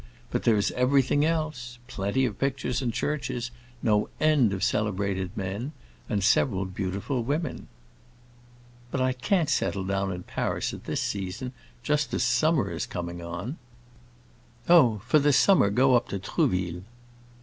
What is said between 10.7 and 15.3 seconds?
at this season, just as summer is coming on." "Oh, for